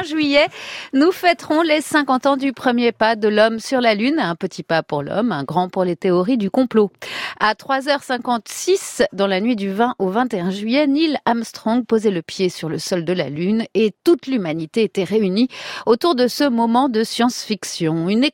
[0.00, 0.48] 20 juillet,
[0.92, 4.18] nous fêterons les 50 ans du premier pas de l'homme sur la Lune.
[4.18, 6.90] Un petit pas pour l'homme, un grand pour les théories du complot.
[7.38, 12.48] À 3h56, dans la nuit du 20 au 21 juillet, Neil Armstrong posait le pied
[12.48, 15.48] sur le sol de la Lune et toute l'humanité était réunie
[15.86, 18.08] autour de ce moment de science-fiction.
[18.08, 18.24] Une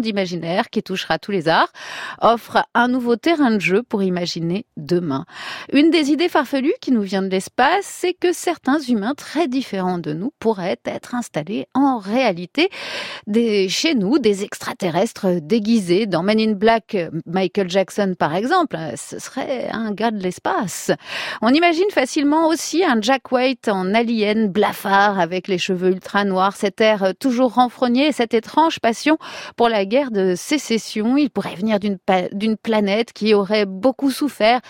[0.00, 1.72] d'imaginaire qui touchera tous les arts,
[2.20, 5.24] offre un nouveau terrain de jeu pour imaginer demain.
[5.72, 9.98] Une des idées farfelues qui nous vient de l'espace, c'est que certains humains très différents
[9.98, 12.70] de nous pourraient être installés en réalité
[13.68, 16.06] chez nous, des extraterrestres déguisés.
[16.06, 20.90] Dans Men in Black, Michael Jackson par exemple, ce serait un gars de l'espace.
[21.42, 26.56] On imagine facilement aussi un Jack White en alien blafard avec les cheveux ultra noirs,
[26.56, 29.18] cet air toujours renfrogné, cette étrange passion
[29.56, 31.16] pour la guerre de sécession.
[31.16, 34.60] Il pourrait venir d'une planète qui aurait beaucoup souffert,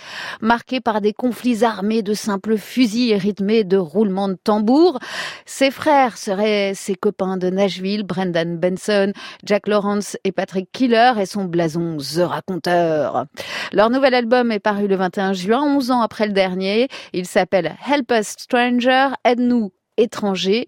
[0.41, 4.99] marquée par des conflits armés de simples fusils et rythmés de roulements de tambour.
[5.47, 9.13] Ses frères seraient ses copains de Nashville, Brendan Benson,
[9.45, 13.27] Jack Lawrence et Patrick Killer et son blason The Raconteur.
[13.73, 16.89] Leur nouvel album est paru le 21 juin, 11 ans après le dernier.
[17.13, 20.67] Il s'appelle Help Us Stranger, aide-nous étrangers.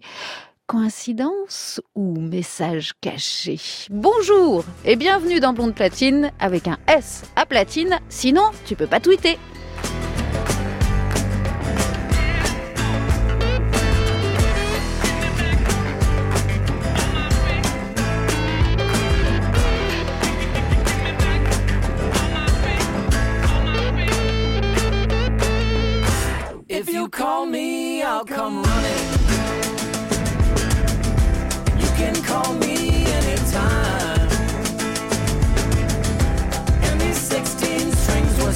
[0.67, 3.57] Coïncidence ou message caché?
[3.89, 8.99] Bonjour et bienvenue dans Blonde Platine avec un S à platine, sinon tu peux pas
[8.99, 9.39] tweeter.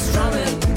[0.01, 0.70] Strumming.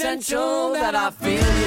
[0.00, 1.57] Essential that I feel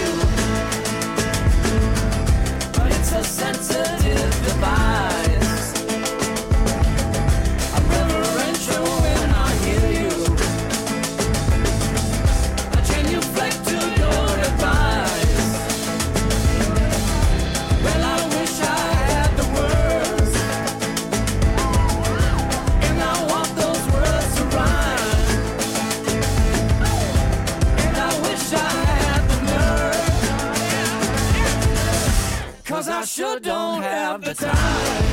[33.12, 35.04] sure don't have the time.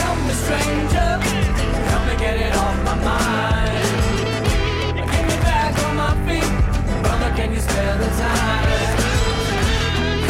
[0.00, 1.10] Help me, stranger.
[1.90, 3.84] Help me get it off my mind.
[4.96, 6.52] Get me back on my feet.
[7.04, 8.66] Brother, can you spare the time?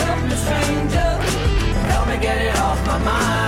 [0.05, 1.11] Help me, stranger.
[1.93, 3.48] Help me get it off my mind.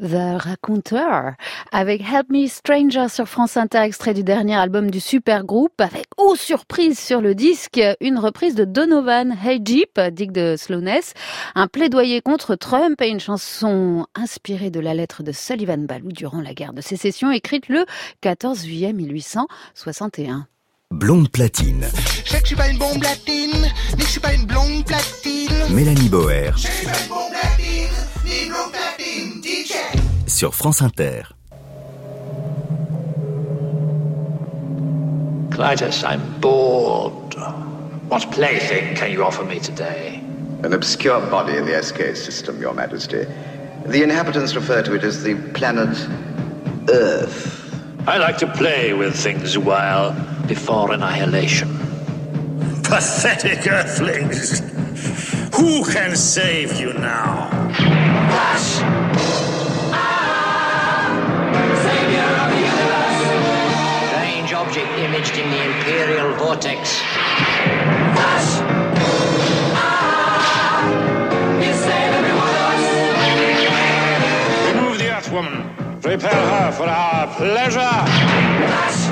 [0.00, 1.34] The Raconteur
[1.72, 6.06] avec Help Me Stranger sur France Inter, extrait du dernier album du super groupe avec,
[6.16, 11.12] oh surprise sur le disque, une reprise de Donovan Hey Jeep, digue de Slowness,
[11.54, 16.40] un plaidoyer contre Trump et une chanson inspirée de la lettre de Sullivan Ballou durant
[16.40, 17.84] la guerre de sécession écrite le
[18.22, 20.46] 14 juillet 1861.
[20.92, 21.86] Blonde platine.
[22.24, 24.84] Je sais que je suis pas une bombe platine, mais je suis pas une blonde
[24.84, 25.52] platine.
[25.70, 26.50] Mélanie Boer.
[26.56, 27.94] Je suis pas une bombe platine,
[28.24, 29.09] ni une blonde platine.
[30.40, 31.24] Sur France Inter.
[35.50, 37.34] Clytus, I'm bored.
[38.08, 40.22] What plaything can you offer me today?
[40.64, 43.26] An obscure body in the SK system, Your Majesty.
[43.84, 45.94] The inhabitants refer to it as the planet
[46.88, 48.08] Earth.
[48.08, 50.12] I like to play with things a while
[50.46, 51.68] before annihilation.
[52.82, 54.60] Pathetic earthlings!
[55.54, 57.50] Who can save you now?
[57.74, 59.49] Flash!
[65.20, 66.98] Imaged in the Imperial vortex.
[68.14, 68.60] Flash!
[74.74, 76.00] Remove the Earthwoman.
[76.00, 79.09] Prepare her for our pleasure.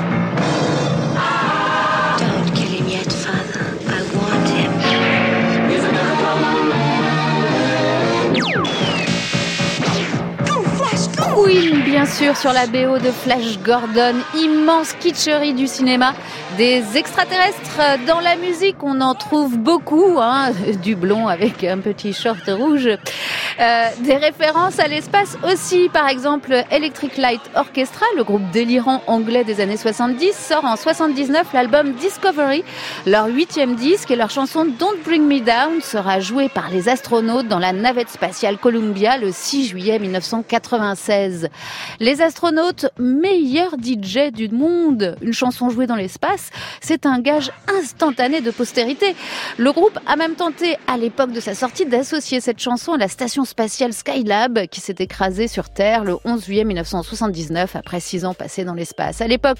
[11.41, 16.13] Queen, bien sûr, sur la BO de Flash Gordon, immense kitscherie du cinéma.
[16.59, 18.03] Des extraterrestres.
[18.05, 20.51] Dans la musique, on en trouve beaucoup, hein,
[20.83, 22.89] du blond avec un petit short rouge.
[23.61, 29.45] Euh, des références à l'espace aussi, par exemple Electric Light Orchestra, le groupe délirant anglais
[29.45, 32.63] des années 70, sort en 79 l'album Discovery,
[33.05, 37.47] leur huitième disque et leur chanson Don't Bring Me Down sera jouée par les astronautes
[37.47, 41.49] dans la navette spatiale Columbia le 6 juillet 1996.
[41.99, 46.48] Les astronautes, meilleurs DJ du monde, une chanson jouée dans l'espace,
[46.81, 49.15] c'est un gage instantané de postérité.
[49.57, 53.07] Le groupe a même tenté à l'époque de sa sortie d'associer cette chanson à la
[53.07, 58.33] station spatiale Skylab qui s'est écrasée sur Terre le 11 juillet 1979 après six ans
[58.33, 59.21] passés dans l'espace.
[59.21, 59.59] À l'époque,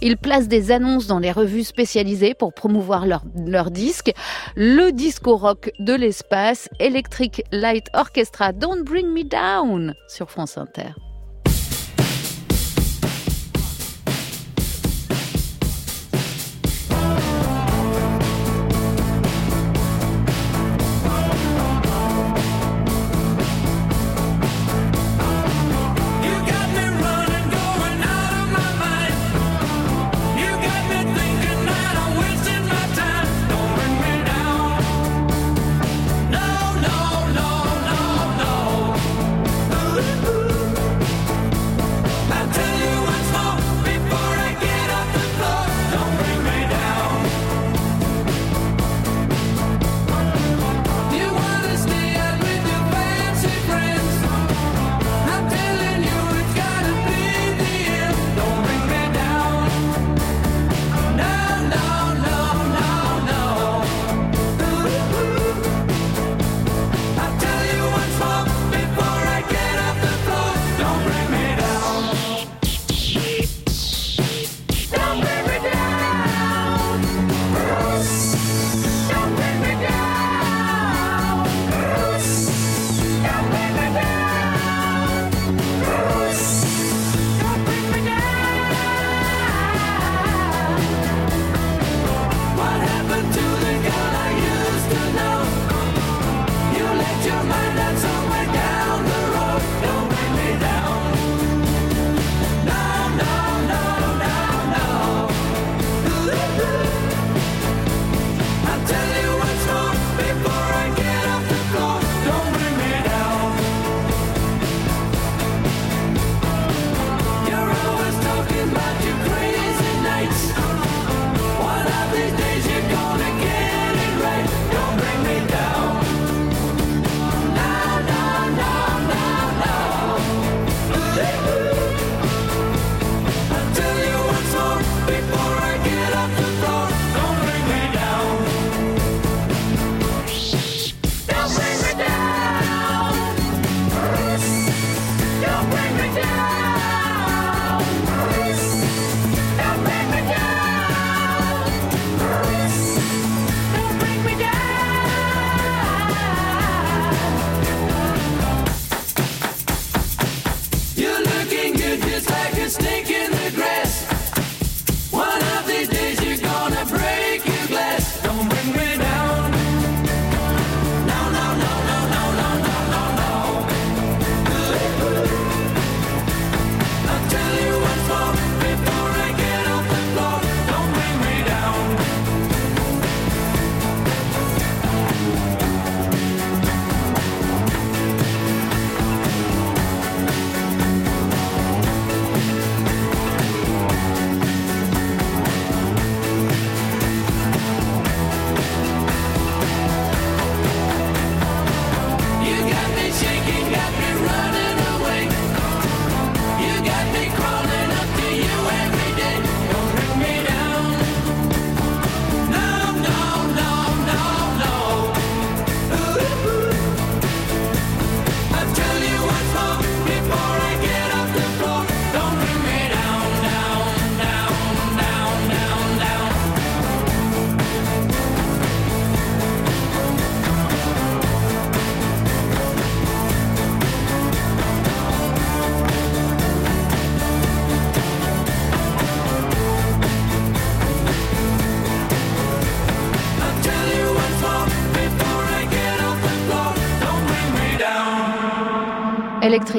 [0.00, 4.12] ils placent des annonces dans les revues spécialisées pour promouvoir leur, leur disque.
[4.56, 10.90] Le disco rock de l'espace, Electric Light Orchestra, Don't Bring Me Down sur France Inter.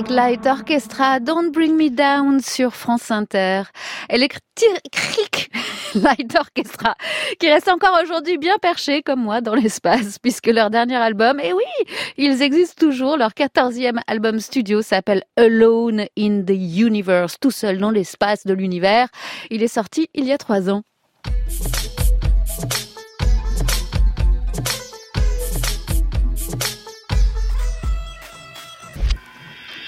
[0.10, 3.64] Light Orchestra, Don't Bring Me Down sur France Inter.
[4.10, 5.52] Electric
[5.96, 6.96] Light Orchestra,
[7.40, 11.54] qui reste encore aujourd'hui bien perché comme moi dans l'espace, puisque leur dernier album, et
[11.54, 11.64] oui,
[12.18, 17.92] ils existent toujours, leur quatorzième album studio s'appelle Alone in the Universe, tout seul dans
[17.92, 19.10] l'espace de l'univers.
[19.50, 20.84] Il est sorti il y a trois ans.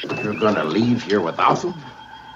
[0.03, 1.73] You're gonna leave here without them?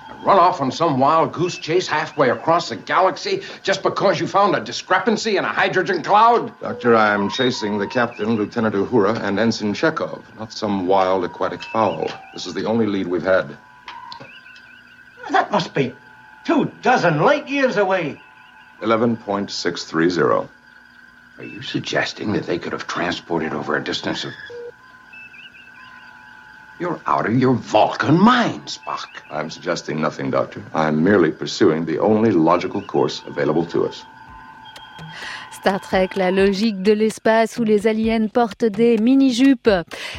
[0.09, 4.27] And Run off on some wild goose chase halfway across the galaxy just because you
[4.27, 6.57] found a discrepancy in a hydrogen cloud?
[6.61, 12.09] Doctor, I'm chasing the captain, Lieutenant Uhura, and Ensign Chekhov, not some wild aquatic fowl.
[12.33, 13.57] This is the only lead we've had.
[15.29, 15.93] That must be
[16.45, 18.17] two dozen light years away.
[18.81, 20.47] 11.630.
[21.37, 24.33] Are you suggesting that they could have transported over a distance of.
[26.79, 29.23] You're out of your Vulcan mind, Spock.
[29.31, 30.63] I'm suggesting nothing, Doctor.
[30.75, 34.05] I'm merely pursuing the only logical course available to us.
[35.67, 39.69] Star Trek, la logique de l'espace où les aliens portent des mini-jupes.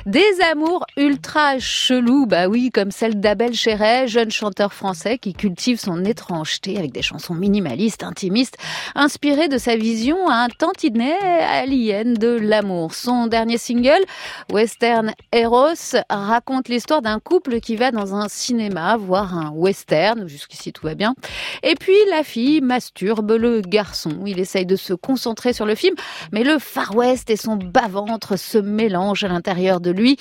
[0.04, 5.80] Des amours ultra chelous, bah oui, comme celle d'Abel Chéret, jeune chanteur français qui cultive
[5.80, 8.58] son étrangeté avec des chansons minimalistes, intimistes,
[8.94, 12.92] inspirées de sa vision à un tantinet alien de l'amour.
[12.92, 14.04] Son dernier single,
[14.52, 20.74] Western Eros, raconte l'histoire d'un couple qui va dans un cinéma voir un western, jusqu'ici
[20.74, 21.14] tout va bien,
[21.62, 24.10] et puis la fille masturbe le garçon.
[24.26, 25.94] Il essaye de se concentrer sur le film,
[26.32, 30.16] mais le Far West et son bas-ventre se mélangent à l'intérieur de lui.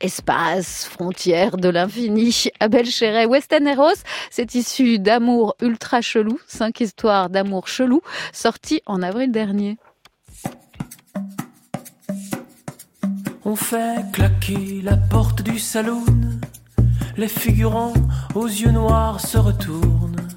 [0.00, 2.44] Espace, frontière de l'infini.
[2.60, 8.00] Abel Chéret, Western Eros, c'est issu d'amour ultra chelou, cinq histoires d'amour chelou,
[8.32, 9.76] sorties en avril dernier.
[13.44, 16.04] On fait claquer la porte du saloon.
[17.16, 17.94] Les figurants
[18.34, 20.28] aux yeux noirs se retournent.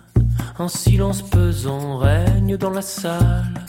[0.57, 3.65] Un silence pesant règne dans la salle.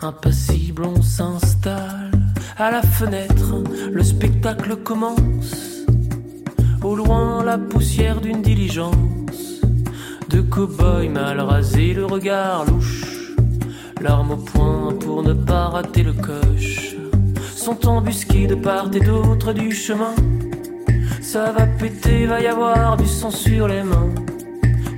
[0.00, 2.12] Impassible, on s'installe.
[2.56, 5.84] À la fenêtre, le spectacle commence.
[6.82, 9.60] Au loin, la poussière d'une diligence.
[10.30, 13.34] De cow-boy mal rasé, le regard louche.
[14.00, 16.96] L'arme au poing pour ne pas rater le coche.
[17.54, 20.14] Sont embusqués de part et d'autre du chemin.
[21.20, 24.14] Ça va péter, va y avoir du sang sur les mains.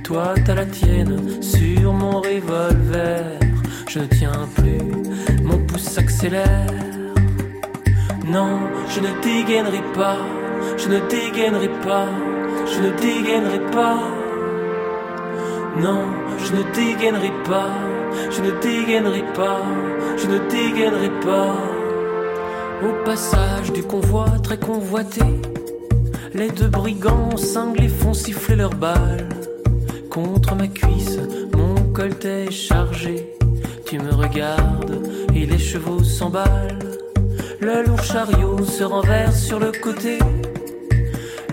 [0.05, 3.50] Toi, t'as la tienne sur mon revolver.
[3.93, 6.71] Je ne tiens plus, mon pouce s'accélère.
[8.25, 10.17] Non, je ne dégainerai pas,
[10.77, 12.07] je ne dégainerai pas,
[12.73, 13.99] je ne dégainerai pas.
[15.77, 16.05] Non,
[16.37, 17.71] je ne dégainerai pas,
[18.29, 19.61] je ne dégainerai pas,
[20.15, 21.53] je ne dégainerai pas.
[22.87, 25.25] Au passage du convoi très convoité,
[26.33, 29.27] les deux brigands cinglés font siffler leurs balles.
[30.09, 31.19] Contre ma cuisse,
[31.53, 33.40] mon collet est chargé.
[33.91, 35.05] Tu me regardes
[35.35, 36.79] et les chevaux s'emballent.
[37.59, 40.17] Le lourd chariot se renverse sur le côté.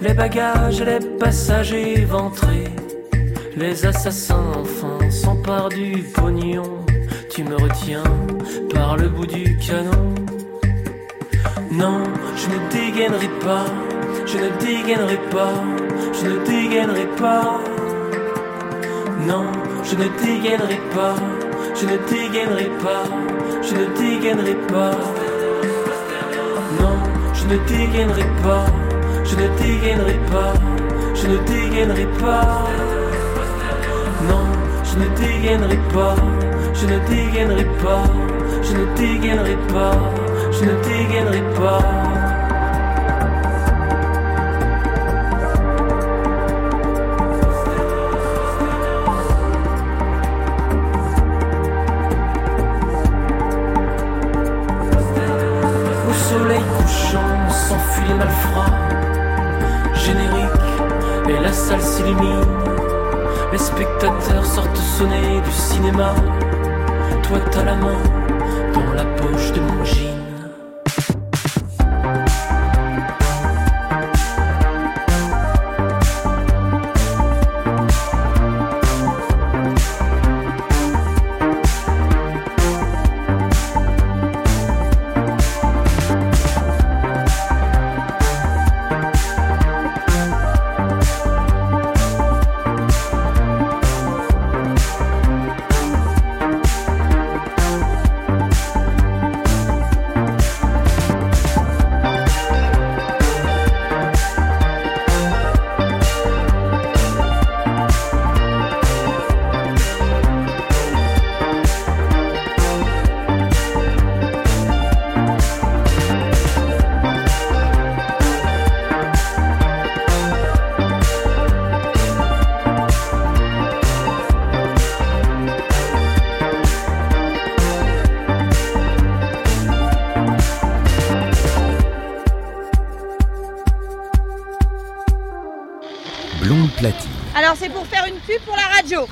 [0.00, 2.68] Les bagages et les passagers ventrés.
[3.56, 6.86] Les assassins enfin s'emparent du pognon.
[7.28, 8.04] Tu me retiens
[8.72, 10.14] par le bout du canon.
[11.72, 12.04] Non,
[12.36, 13.66] je ne dégainerai pas,
[14.26, 15.54] je ne dégainerai pas,
[16.12, 17.60] je ne dégainerai pas.
[19.26, 19.44] Non,
[19.82, 21.16] je ne dégainerai pas,
[21.80, 23.04] je ne dégainerai pas,
[23.62, 24.90] je ne dégainerai pas.
[26.80, 26.96] Non,
[27.34, 28.66] je ne dégainerai pas,
[29.24, 30.54] je ne dégainerai pas,
[31.14, 32.64] je ne dégainerai pas.
[34.28, 34.44] Non,
[34.82, 36.16] je ne dégainerai pas,
[36.74, 38.02] je ne dégainerai pas,
[38.62, 39.92] je ne dégainerai pas,
[40.50, 42.07] je ne dégainerai pas.
[65.98, 68.00] Toi t'as la main
[68.72, 70.07] dans la poche de mon jean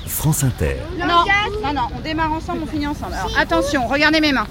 [0.05, 0.77] France Inter.
[0.97, 1.05] Non,
[1.63, 3.13] non, non, on démarre ensemble, on finit ensemble.
[3.13, 4.47] Alors attention, regardez mes mains.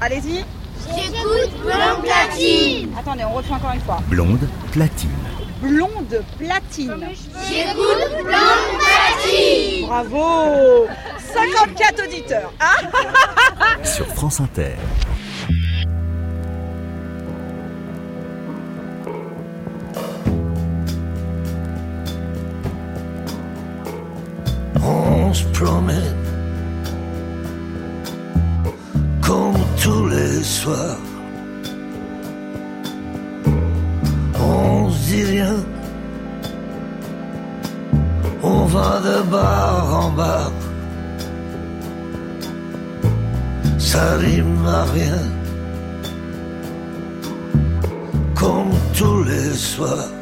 [0.00, 0.44] Allez-y.
[0.86, 2.90] J'écoute Blonde Platine.
[2.98, 4.00] Attendez, on refait encore une fois.
[4.08, 5.10] Blonde platine.
[5.62, 7.08] Blonde platine.
[7.48, 9.86] J'écoute Blonde Platine.
[9.86, 10.86] Bravo
[11.32, 12.52] 54 auditeurs.
[12.60, 12.76] Ah
[13.82, 14.76] Sur France Inter.
[38.74, 40.52] Va de bar en bar.
[43.78, 45.22] Ça rime à rien,
[48.40, 50.12] comme tous les soirs.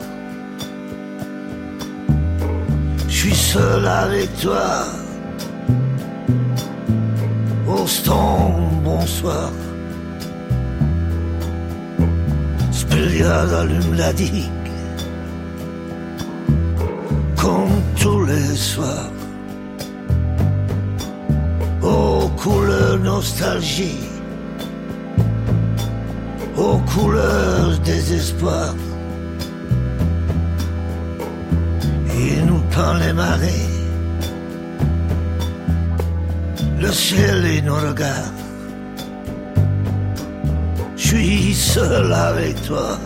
[3.09, 4.69] Je suis seul avec toi.
[7.75, 8.37] Austin,
[8.85, 9.51] bonsoir.
[12.71, 14.62] Spéliade allume la digue.
[18.57, 19.11] Soirs.
[21.83, 24.09] Aux couleurs nostalgie.
[26.57, 28.75] Aux couleurs désespoir.
[32.15, 33.69] Il nous peint les marées,
[36.79, 38.33] le ciel et nos regards.
[40.97, 42.99] Je suis seul avec toi.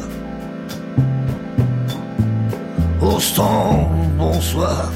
[3.01, 4.91] Austin, bonsoir.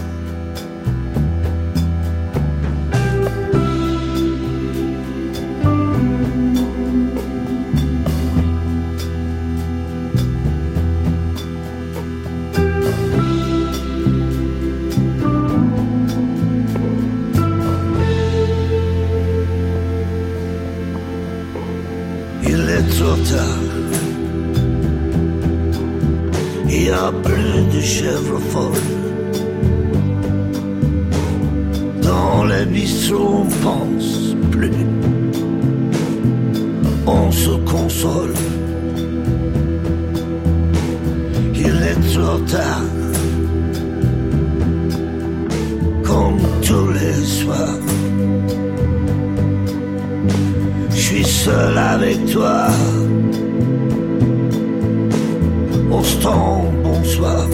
[46.03, 47.79] Comme tous les soirs.
[50.91, 52.67] Je suis seul avec toi.
[55.93, 57.47] Austin, bonsoir.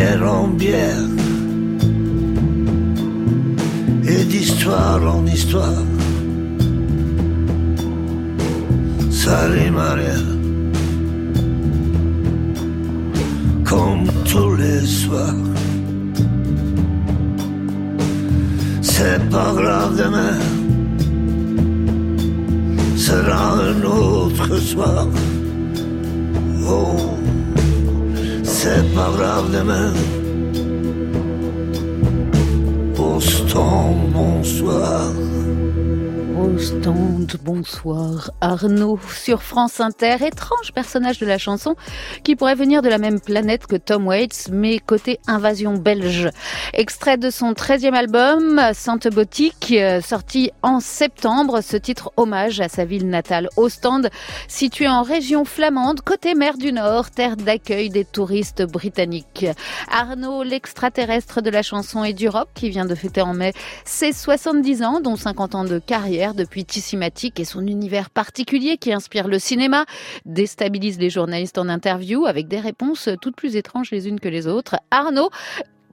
[0.00, 1.08] En bière
[4.06, 5.82] Et d'histoire en histoire.
[9.26, 9.72] À rien
[13.64, 15.34] Comme tous les soirs.
[18.80, 20.38] C'est pas grave demain
[22.96, 25.06] Sera un autre soir.
[26.66, 27.17] Oh
[28.60, 29.92] C'est pas grave demain
[32.98, 35.12] Austin, bonsoir
[36.38, 41.74] Au stand, bonsoir Arnaud sur France Inter, étrange personnage de la chanson
[42.22, 46.28] qui pourrait venir de la même planète que Tom Waits, mais côté invasion belge.
[46.74, 52.84] Extrait de son 13e album, Sainte Boutique, sorti en septembre, ce titre hommage à sa
[52.84, 54.08] ville natale, Ostende,
[54.46, 59.46] située en région flamande, côté mer du Nord, terre d'accueil des touristes britanniques.
[59.90, 64.12] Arnaud, l'extraterrestre de la chanson et du rock, qui vient de fêter en mai ses
[64.12, 69.28] 70 ans, dont 50 ans de carrière depuis Tissimatic et son univers particulier qui inspire
[69.28, 69.84] le cinéma,
[70.24, 74.46] déstabilise les journalistes en interview avec des réponses toutes plus étranges les unes que les
[74.46, 74.76] autres.
[74.90, 75.30] Arnaud,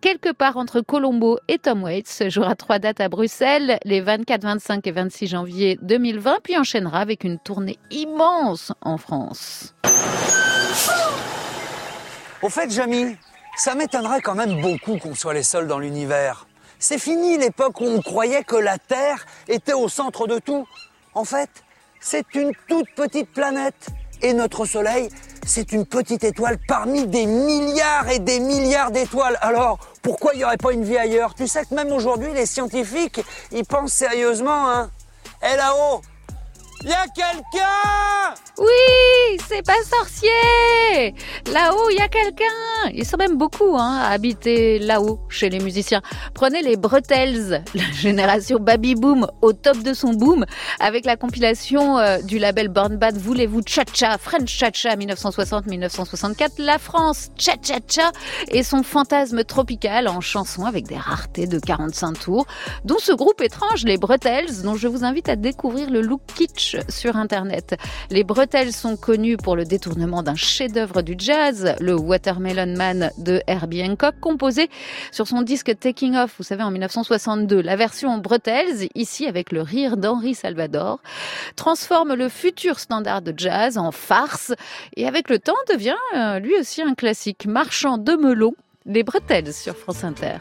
[0.02, 4.88] quelque part entre Colombo et Tom Waits, jouera trois dates à Bruxelles, les 24, 25
[4.88, 9.74] et 26 janvier 2020, puis enchaînera avec une tournée immense en France.
[12.42, 13.16] Au fait, Jamy,
[13.58, 16.46] ça m'étonnerait quand même beaucoup qu'on soit les seuls dans l'univers.
[16.80, 20.68] C'est fini l'époque où on croyait que la Terre était au centre de tout.
[21.14, 21.50] En fait,
[22.00, 23.88] c'est une toute petite planète
[24.22, 25.10] Et notre Soleil,
[25.46, 29.38] c'est une petite étoile parmi des milliards et des milliards d'étoiles.
[29.42, 31.36] Alors, pourquoi il n'y aurait pas une vie ailleurs?
[31.36, 34.90] Tu sais que même aujourd'hui, les scientifiques, ils pensent sérieusement, hein
[35.44, 36.02] Eh là-haut,
[36.84, 38.36] y a quelqu'un!
[38.58, 41.14] Oui, c'est pas sorcier!
[41.52, 42.46] Là-haut, il y a quelqu'un!
[42.94, 46.02] Ils sont même beaucoup hein, à habiter là-haut, chez les musiciens.
[46.34, 50.46] Prenez les Bretels, la génération Baby Boom au top de son boom,
[50.80, 57.30] avec la compilation euh, du label Born Bad Voulez-vous Cha-Cha, French Cha-Cha 1960-1964, la France
[57.38, 58.12] Cha-Cha-Cha
[58.50, 62.46] et son fantasme tropical en chanson avec des raretés de 45 tours,
[62.84, 66.65] dont ce groupe étrange, les Bretels, dont je vous invite à découvrir le look kitsch
[66.90, 67.76] sur Internet.
[68.10, 73.42] Les bretelles sont connues pour le détournement d'un chef-d'œuvre du jazz, le Watermelon Man de
[73.48, 74.70] Herbie Hancock, composé
[75.12, 77.62] sur son disque Taking Off, vous savez, en 1962.
[77.62, 81.00] La version bretelles, ici avec le rire d'Henri Salvador,
[81.56, 84.54] transforme le futur standard de jazz en farce
[84.96, 87.46] et avec le temps devient euh, lui aussi un classique.
[87.46, 88.54] Marchand de melon,
[88.86, 90.38] les bretelles sur France Inter.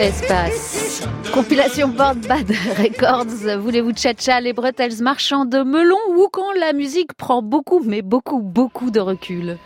[0.00, 1.02] Espace.
[1.30, 3.58] Compilation Board Bad Records.
[3.60, 8.40] Voulez-vous tcha les bretelles marchands de melon ou quand la musique prend beaucoup, mais beaucoup,
[8.40, 9.58] beaucoup de recul?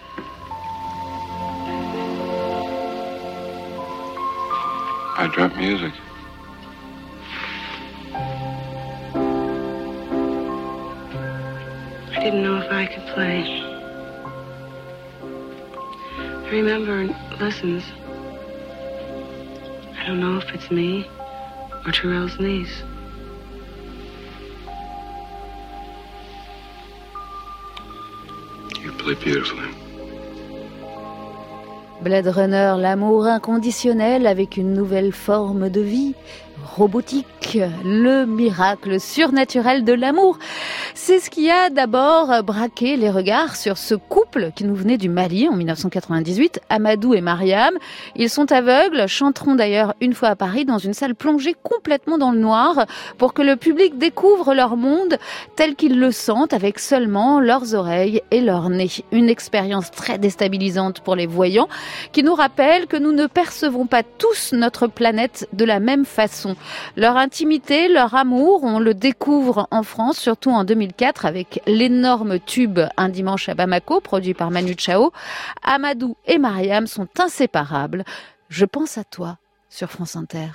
[5.17, 5.93] I drop music.
[12.11, 13.45] I didn't know if I could play.
[16.45, 17.07] I remember
[17.39, 17.85] lessons.
[19.97, 21.09] I don't know if it's me
[21.87, 22.83] or Terrell's niece.
[28.81, 29.84] You play beautifully.
[32.05, 36.15] Blade Runner, l'amour inconditionnel avec une nouvelle forme de vie
[36.77, 40.39] robotique, le miracle surnaturel de l'amour.
[40.95, 45.09] C'est ce qui a d'abord braqué les regards sur ce couple qui nous venait du
[45.09, 47.75] Mali en 1998, Amadou et Mariam.
[48.17, 52.33] Ils sont aveugles, chanteront d'ailleurs une fois à Paris dans une salle plongée complètement dans
[52.33, 52.87] le noir
[53.19, 55.19] pour que le public découvre leur monde
[55.57, 58.91] tel qu'ils le sentent avec seulement leurs oreilles et leur nez.
[59.13, 61.69] Une expérience très déstabilisante pour les voyants
[62.13, 66.57] qui nous rappelle que nous ne percevons pas tous notre planète de la même façon.
[67.35, 73.09] Intimité, leur amour, on le découvre en France, surtout en 2004 avec l'énorme tube Un
[73.09, 75.11] dimanche à Bamako, produit par Manu Chao.
[75.65, 78.05] Amadou et Mariam sont inséparables.
[78.51, 80.47] Je pense à toi sur France Inter.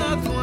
[0.00, 0.39] not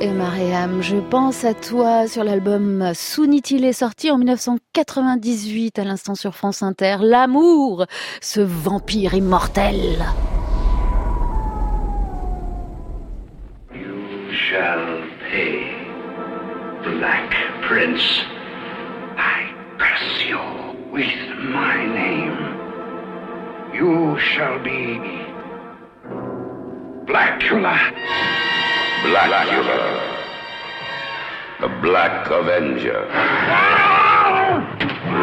[0.00, 6.14] et Mariam, je pense à toi sur l'album Sounitil est sorti en 1998 à l'instant
[6.14, 6.96] sur France Inter.
[7.00, 7.86] L'amour,
[8.20, 10.04] ce vampire immortel.
[13.74, 15.64] You shall pay,
[16.84, 18.24] Black Prince.
[19.16, 20.38] I curse you
[20.92, 21.06] with
[21.40, 22.36] my name.
[23.74, 25.00] You shall be
[27.06, 28.55] Blackula.
[29.06, 29.80] Blackula.
[31.60, 33.06] The Black Avenger.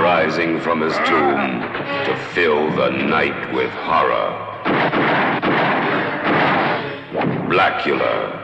[0.02, 1.62] Rising from his tomb
[2.06, 4.32] to fill the night with horror.
[7.52, 8.40] Blackula.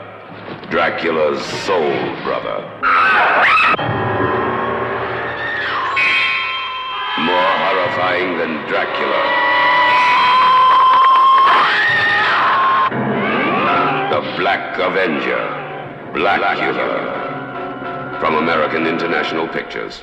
[0.70, 2.60] Dracula's soul brother.
[7.18, 9.59] More horrifying than Dracula.
[14.50, 15.46] Black Avenger.
[16.12, 18.18] Blackula.
[18.18, 20.02] From American International Pictures.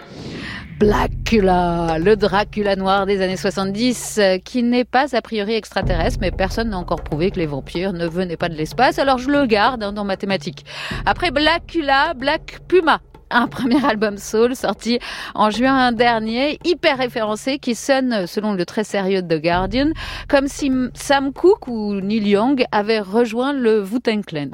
[0.79, 6.31] Blackula, le Dracula noir des années 70, euh, qui n'est pas a priori extraterrestre, mais
[6.31, 9.47] personne n'a encore prouvé que les vampires ne venaient pas de l'espace, alors je le
[9.47, 10.65] garde hein, dans ma thématique.
[11.05, 13.01] Après Blackula, Black Puma.
[13.29, 14.99] Un premier album soul sorti
[15.35, 19.89] en juin dernier, hyper référencé, qui sonne, selon le très sérieux The Guardian,
[20.29, 24.49] comme si Sam Cooke ou Neil Young avaient rejoint le Wu-Tang Clan.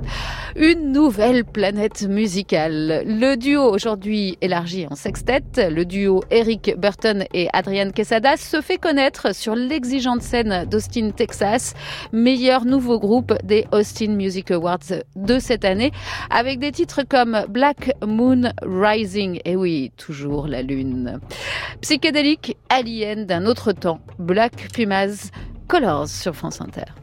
[0.56, 3.04] Une nouvelle planète musicale.
[3.06, 8.78] Le duo aujourd'hui élargi en sextet, le duo Eric Burton et Adrian Quesada se fait
[8.78, 11.74] connaître sur l'exigeante scène d'Austin, Texas,
[12.12, 15.92] meilleur nouveau groupe des Austin Music Awards de cette année,
[16.30, 21.20] avec des titres comme Black Moon Rising, et oui, toujours la lune.
[21.82, 25.32] Psychédélique, alien d'un autre temps, Black Pumas,
[25.68, 27.03] Colors sur France Inter.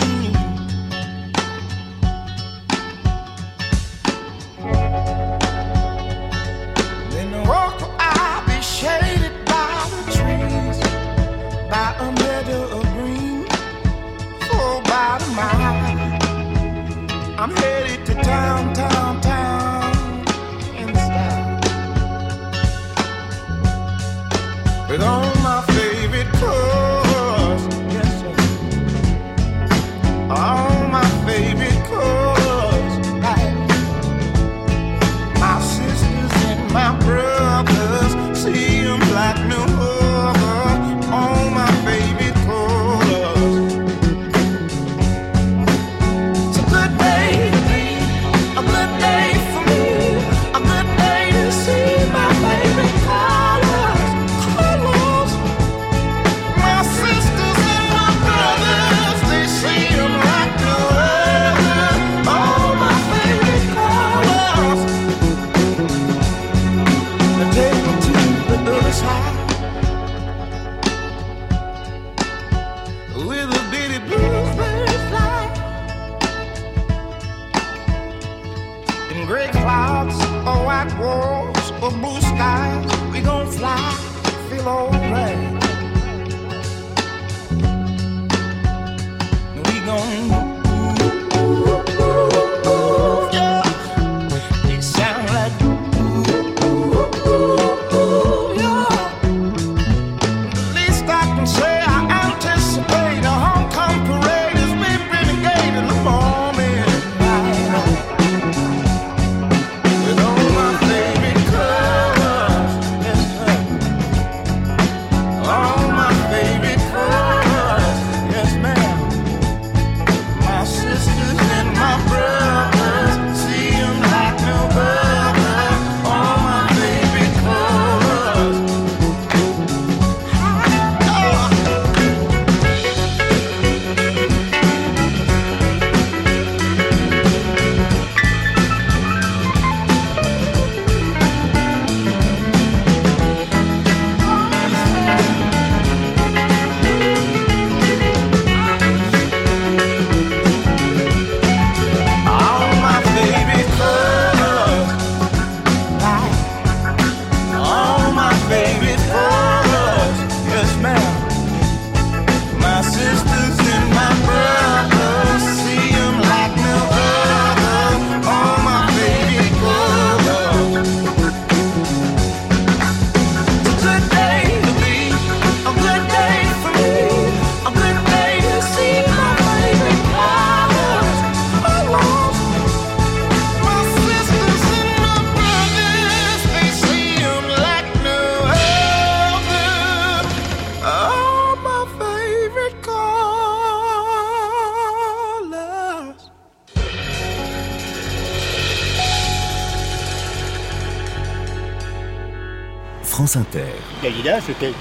[203.11, 203.65] France Inter.
[204.01, 204.71] Dalida, c'était.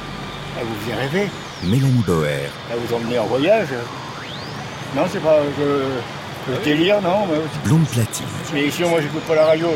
[0.57, 1.29] Elle vous faisait rêver.
[1.65, 2.49] Mélanie Boer.
[2.71, 3.71] Elle vous emmenait en voyage.
[4.95, 5.41] Non, c'est pas.
[5.59, 5.63] Je...
[6.53, 7.27] Le ah délire, non.
[7.65, 8.27] Blonde platine.
[8.55, 9.69] Mais ici, moi, j'écoute pas la radio.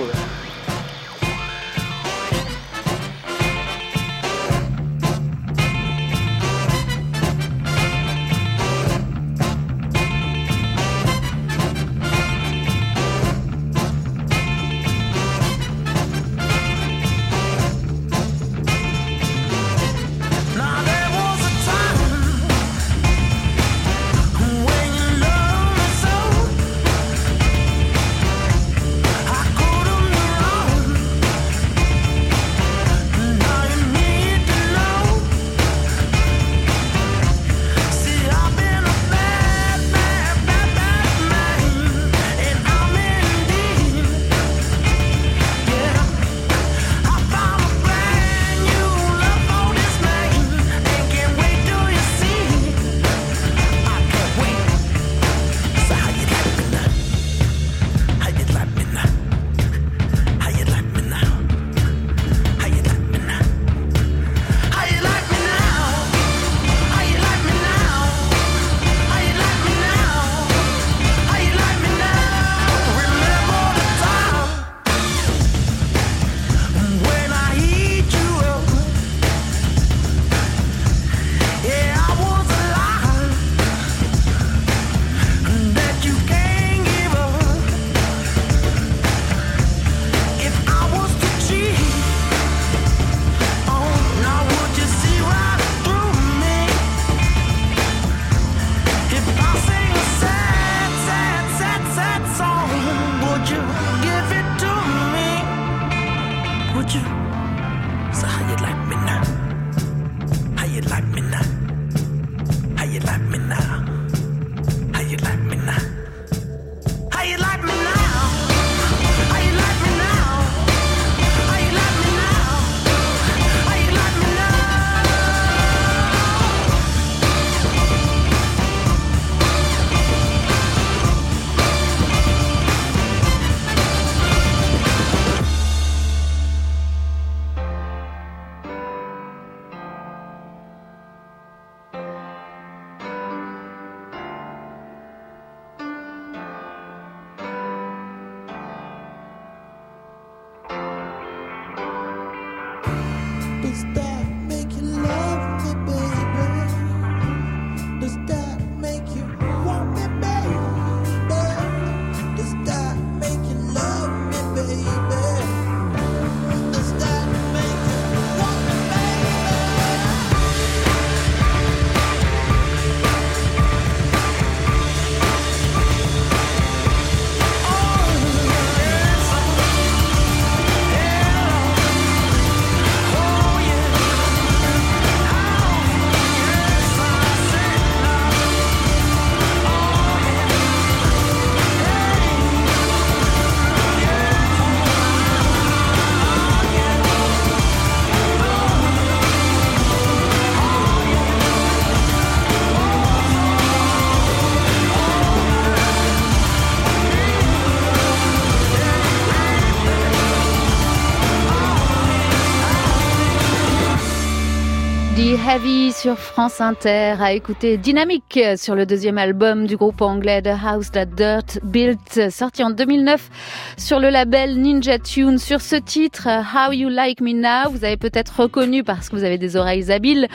[215.44, 220.50] Heavy sur France Inter à écouter Dynamique sur le deuxième album du groupe anglais The
[220.64, 223.30] House That Dirt Built sorti en 2009
[223.76, 225.38] sur le label Ninja Tune.
[225.38, 229.24] Sur ce titre How You Like Me Now, vous avez peut-être reconnu parce que vous
[229.24, 230.26] avez des oreilles habiles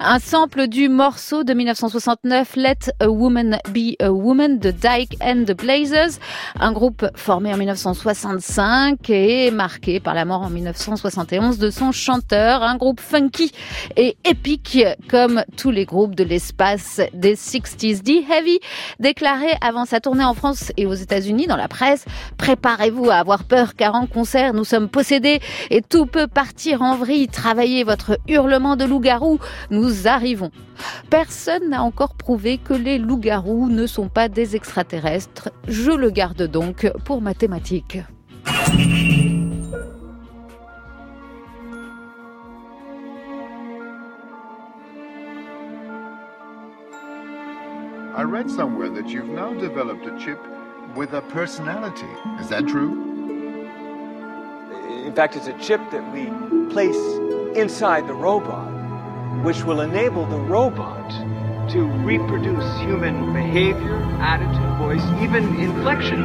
[0.00, 5.44] un sample du morceau de 1969 Let a Woman Be a Woman de Dyke and
[5.46, 6.18] the Blazers,
[6.60, 12.62] un groupe formé en 1965 et marqué par la mort en 1971 de son chanteur,
[12.62, 13.50] un groupe funky
[13.96, 18.02] et épique comme tous les groupes de l'espace des 60s.
[18.02, 18.58] The Heavy
[19.00, 22.04] déclaré avant sa tournée en France et aux États-Unis dans la presse,
[22.36, 25.40] préparez-vous à avoir peur car en concert nous sommes possédés
[25.70, 27.28] et tout peut partir en vrille.
[27.28, 29.38] Travaillez votre hurlement de loup-garou,
[29.70, 30.50] nous arrivons.
[31.10, 35.50] Personne n'a encore prouvé que les loups-garous ne sont pas des extraterrestres.
[35.68, 37.98] Je le garde donc pour mathématiques.
[48.16, 50.40] I read somewhere that you've now developed a chip
[50.96, 52.08] with a personality.
[52.40, 52.92] Is that true?
[55.04, 56.24] In fact, it's a chip that we
[56.72, 56.96] place
[57.54, 58.72] inside the robot,
[59.44, 61.10] which will enable the robot
[61.72, 66.24] to reproduce human behavior, attitude, voice, even inflection.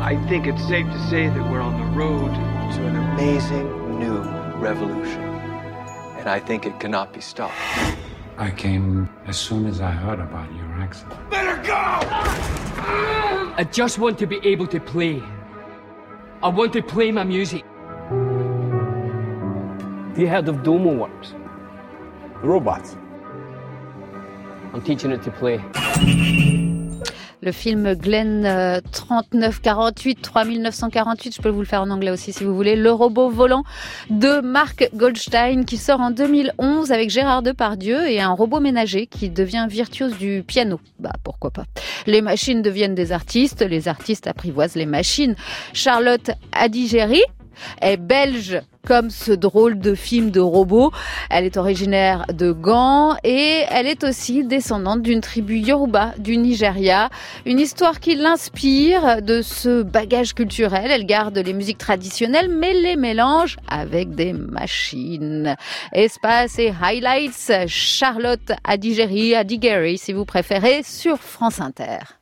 [0.00, 2.32] I think it's safe to say that we're on the road
[2.76, 4.20] to an amazing new
[4.60, 5.29] revolution.
[6.20, 7.54] And I think it cannot be stopped.
[8.36, 11.18] I came as soon as I heard about your accident.
[11.30, 11.72] Let her go!
[13.56, 15.22] I just want to be able to play.
[16.42, 17.64] I want to play my music.
[20.10, 21.32] Have you heard of Domo Works?
[22.42, 22.98] Robots.
[24.74, 25.56] I'm teaching it to play.
[27.42, 32.44] Le film Glenn euh, 3948, 3948, je peux vous le faire en anglais aussi si
[32.44, 33.64] vous voulez, Le robot volant
[34.10, 39.30] de Mark Goldstein qui sort en 2011 avec Gérard Depardieu et un robot ménager qui
[39.30, 40.80] devient virtuose du piano.
[40.98, 41.64] Bah pourquoi pas.
[42.06, 45.34] Les machines deviennent des artistes, les artistes apprivoisent les machines.
[45.72, 47.22] Charlotte Adigéry
[47.80, 50.90] est belge comme ce drôle de film de robot.
[51.30, 57.10] Elle est originaire de Gand et elle est aussi descendante d'une tribu Yoruba du Nigeria.
[57.46, 60.90] Une histoire qui l'inspire de ce bagage culturel.
[60.90, 65.56] Elle garde les musiques traditionnelles mais les mélange avec des machines.
[65.92, 72.19] Espace et highlights, Charlotte Adigéry, Adigéry si vous préférez, sur France Inter.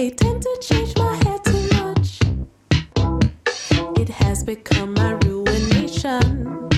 [0.00, 2.20] I tend to change my hair too much.
[3.98, 6.68] It has become my ruination.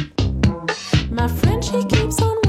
[1.10, 2.40] My friend, she keeps on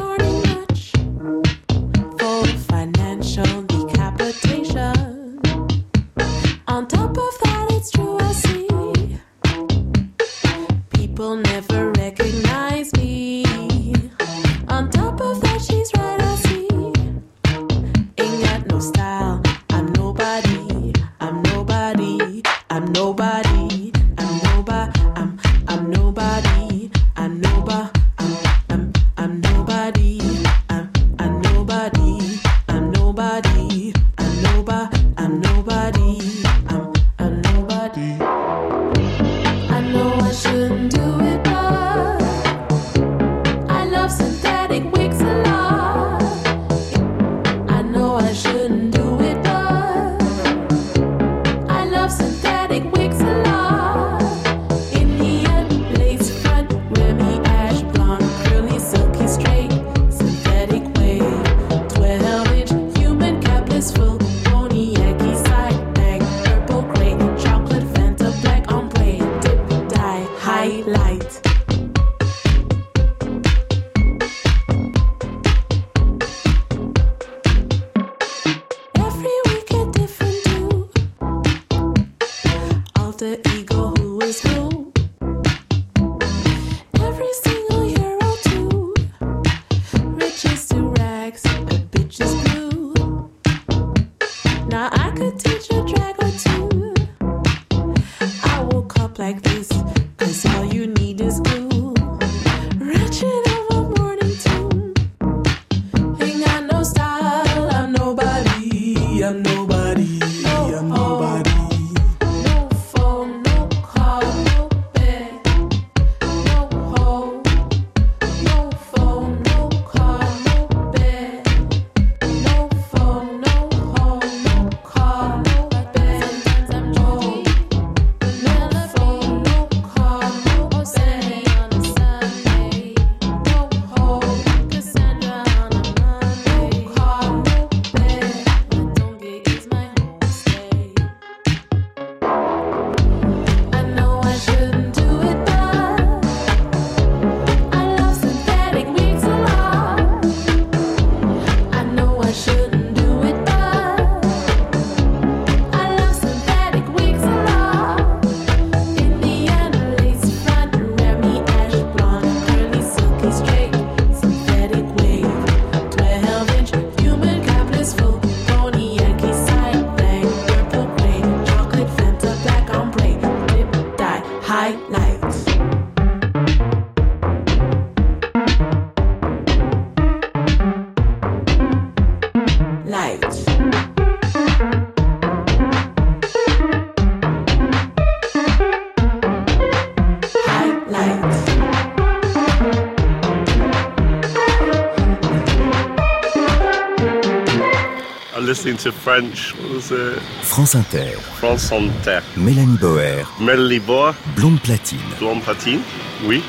[198.86, 199.54] into French.
[199.58, 200.20] What was it?
[200.42, 202.22] France Inter, France Inter.
[202.36, 205.00] Mélanie Boer, Melly Bois, Blonde Platine.
[205.20, 205.84] Blonde Platine?
[206.26, 206.44] Oui.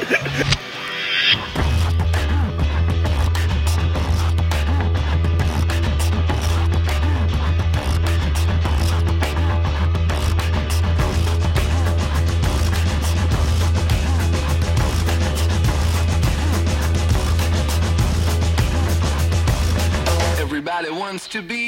[21.35, 21.64] to be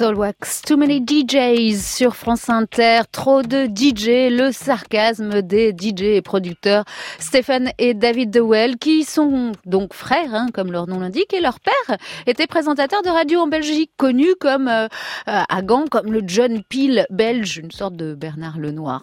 [0.00, 6.22] Soulwax, Too Many DJs sur France Inter, trop de DJ, le sarcasme des DJ et
[6.22, 6.84] producteurs
[7.18, 11.60] Stéphane et David Dewell, qui sont donc frères, hein, comme leur nom l'indique, et leur
[11.60, 14.86] père était présentateur de radio en Belgique, connu comme euh,
[15.28, 19.02] euh, à Gand comme le John Peel belge, une sorte de Bernard Lenoir.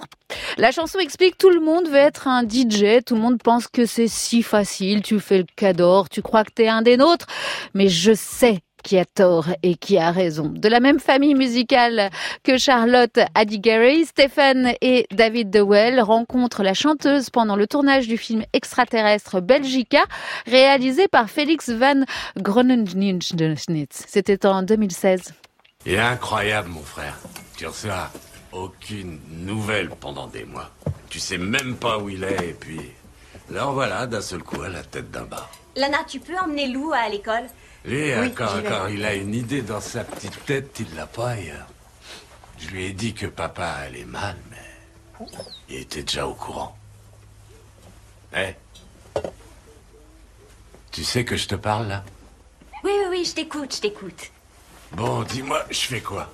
[0.57, 3.85] La chanson explique tout le monde veut être un DJ, tout le monde pense que
[3.85, 7.27] c'est si facile, tu fais le cador, tu crois que t'es un des nôtres,
[7.75, 10.47] mais je sais qui a tort et qui a raison.
[10.47, 12.09] De la même famille musicale
[12.43, 18.45] que Charlotte Adigary, Stephen et David Dewell rencontrent la chanteuse pendant le tournage du film
[18.53, 20.05] extraterrestre Belgica,
[20.45, 22.05] réalisé par Félix van
[22.37, 24.05] Gronenschnitz.
[24.07, 25.33] C'était en 2016.
[25.85, 27.19] Il est incroyable, mon frère.
[27.57, 28.09] Tu reçois
[28.53, 30.71] aucune nouvelle pendant des mois.
[31.09, 32.79] Tu sais même pas où il est, et puis.
[33.51, 35.51] Là, voilà, d'un seul coup, à la tête d'un bar.
[35.75, 37.47] Lana, tu peux emmener Lou à l'école?
[37.87, 41.67] Lui, Oui, quand, il a une idée dans sa petite tête, il l'a pas ailleurs.
[42.59, 45.27] Je lui ai dit que papa allait mal, mais
[45.69, 46.77] il était déjà au courant.
[48.35, 48.55] Eh
[50.91, 52.03] Tu sais que je te parle, là?
[52.83, 54.31] Oui, oui, oui, je t'écoute, je t'écoute.
[54.91, 56.29] Bon, dis-moi, je fais quoi?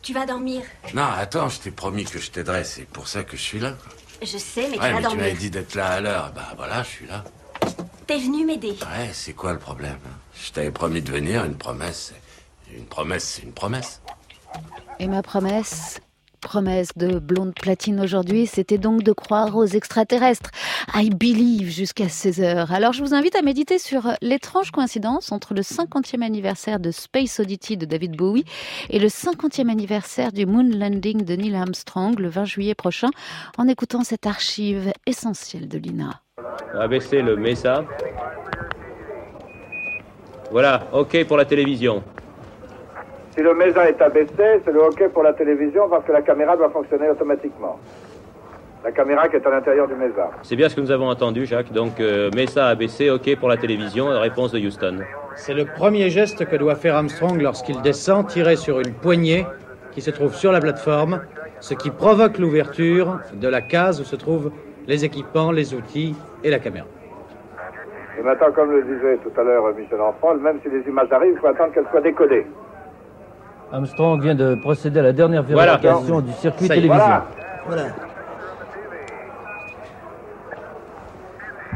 [0.00, 0.62] Tu vas dormir?
[0.94, 3.76] Non, attends, je t'ai promis que je t'aiderais, c'est pour ça que je suis là.
[4.22, 5.20] Je sais, mais tu ouais, vas mais tu dormir.
[5.24, 6.32] m'avais dit d'être là à l'heure.
[6.34, 7.24] Bah voilà, je suis là.
[8.10, 8.70] T'es venu m'aider.
[8.70, 10.00] Ouais, c'est quoi le problème?
[10.34, 12.12] Je t'avais promis de venir, une promesse.
[12.76, 14.02] Une promesse, c'est une promesse.
[14.98, 16.00] Et ma promesse
[16.40, 20.50] Promesse de blonde platine aujourd'hui, c'était donc de croire aux extraterrestres.
[20.92, 22.72] I believe jusqu'à 16h.
[22.72, 27.38] Alors je vous invite à méditer sur l'étrange coïncidence entre le 50e anniversaire de Space
[27.38, 28.44] Oddity de David Bowie
[28.88, 33.10] et le 50e anniversaire du Moon Landing de Neil Armstrong le 20 juillet prochain
[33.56, 36.22] en écoutant cette archive essentielle de l'INA.
[36.78, 37.84] Abaisser le MESA.
[40.50, 42.02] Voilà, OK pour la télévision.
[43.34, 46.56] Si le MESA est abaissé, c'est le OK pour la télévision parce que la caméra
[46.56, 47.78] doit fonctionner automatiquement.
[48.82, 50.30] La caméra qui est à l'intérieur du MESA.
[50.42, 51.72] C'est bien ce que nous avons entendu, Jacques.
[51.72, 54.08] Donc, euh, MESA abaissé, OK pour la télévision.
[54.08, 55.00] Réponse de Houston.
[55.36, 59.46] C'est le premier geste que doit faire Armstrong lorsqu'il descend, tiré sur une poignée
[59.92, 61.20] qui se trouve sur la plateforme,
[61.60, 64.50] ce qui provoque l'ouverture de la case où se trouvent
[64.90, 66.86] les équipements, les outils et la caméra.
[68.18, 71.34] Et maintenant, comme le disait tout à l'heure Michel Enfant, même si les images arrivent,
[71.36, 72.44] il faut attendre qu'elles soient décodées.
[73.72, 75.76] Armstrong vient de procéder à la dernière Voilà.
[75.76, 77.20] vérification du circuit télévision.
[77.66, 77.82] voilà.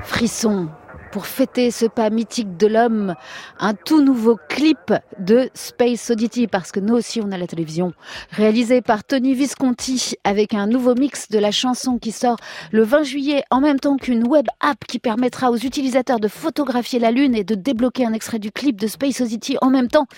[0.03, 0.67] Frisson
[1.15, 3.15] pour fêter ce pas mythique de l'homme,
[3.61, 7.93] un tout nouveau clip de Space Oddity, parce que nous aussi on a la télévision,
[8.33, 12.39] réalisé par Tony Visconti avec un nouveau mix de la chanson qui sort
[12.73, 16.99] le 20 juillet en même temps qu'une web app qui permettra aux utilisateurs de photographier
[16.99, 20.09] la Lune et de débloquer un extrait du clip de Space Oddity en même temps.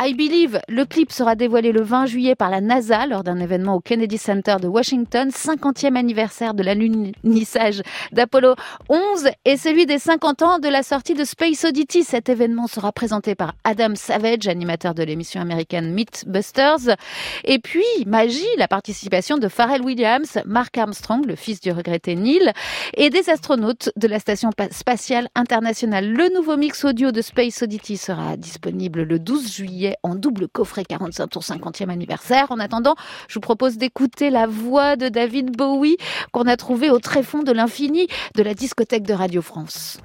[0.00, 3.74] I Believe, le clip sera dévoilé le 20 juillet par la NASA lors d'un événement
[3.74, 7.82] au Kennedy Center de Washington, 50e anniversaire de l'alunissage
[8.12, 8.54] d'Apollo
[8.88, 12.02] 11 et celui des 50 ans de la sortie de Space Oddity.
[12.04, 16.96] Cet événement sera présenté par Adam Savage, animateur de l'émission américaine Mythbusters.
[17.44, 22.52] Et puis, magie, la participation de Pharrell Williams, Mark Armstrong, le fils du regretté Neil,
[22.94, 26.10] et des astronautes de la Station pa- spatiale internationale.
[26.10, 30.84] Le nouveau mix audio de Space Oddity sera disponible le 12 juillet en double coffret
[30.84, 32.50] 45 tours 50e anniversaire.
[32.50, 32.94] En attendant,
[33.28, 35.96] je vous propose d'écouter la voix de David Bowie
[36.32, 39.98] qu'on a trouvé au tréfonds de l'infini de la discothèque de Radio France.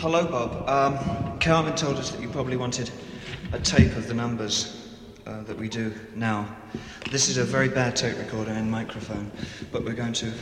[0.00, 0.68] Hello, Bob.
[0.68, 2.90] Um, Carmen told us that you probably wanted
[3.52, 4.88] a tape of the numbers
[5.26, 6.48] uh, that we do now.
[7.10, 9.30] This is a very bad tape recorder and microphone,
[9.70, 10.32] but we're going to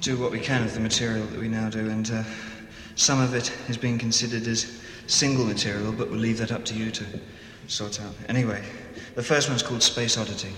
[0.00, 2.24] do what we can of the material that we now do, and uh,
[2.94, 6.74] some of it is being considered as single material, but we'll leave that up to
[6.74, 7.04] you to
[7.68, 8.14] sort out.
[8.28, 8.62] Anyway,
[9.14, 10.52] the first one's called Space Oddity.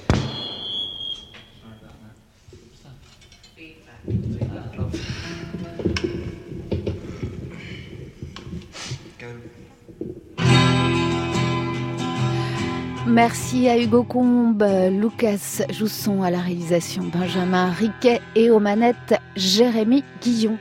[13.14, 20.02] Merci à Hugo Combe, Lucas Jousson à la réalisation, Benjamin Riquet et aux manettes Jérémy
[20.20, 20.58] Guillon.